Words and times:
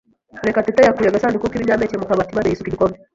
Murekatete 0.37 0.81
yakuye 0.85 1.07
agasanduku 1.09 1.45
k'ibinyampeke 1.49 1.95
mu 2.01 2.05
kabati 2.09 2.31
maze 2.37 2.47
yisuka 2.49 2.69
igikombe. 2.69 2.97